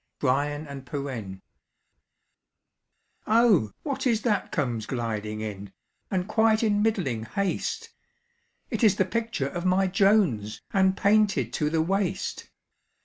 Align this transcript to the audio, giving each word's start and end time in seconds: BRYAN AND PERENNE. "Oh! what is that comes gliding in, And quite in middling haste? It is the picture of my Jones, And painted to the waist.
BRYAN 0.17 0.65
AND 0.65 0.87
PERENNE. 0.87 1.43
"Oh! 3.27 3.71
what 3.83 4.07
is 4.07 4.23
that 4.23 4.51
comes 4.51 4.87
gliding 4.87 5.41
in, 5.41 5.71
And 6.09 6.27
quite 6.27 6.63
in 6.63 6.81
middling 6.81 7.21
haste? 7.25 7.91
It 8.71 8.83
is 8.83 8.95
the 8.95 9.05
picture 9.05 9.49
of 9.49 9.63
my 9.63 9.85
Jones, 9.85 10.59
And 10.73 10.97
painted 10.97 11.53
to 11.53 11.69
the 11.69 11.83
waist. 11.83 12.49